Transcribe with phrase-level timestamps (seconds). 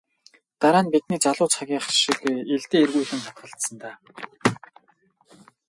[0.61, 2.19] Дараа нь бидний залуу цагийнх шиг
[2.53, 3.95] илдээ эргүүлэн хатгалцсан даа.